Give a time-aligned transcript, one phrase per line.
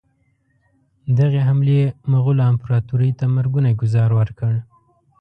[1.17, 4.53] دغې حملې مغولو امپراطوري ته مرګونی ګوزار ورکړ.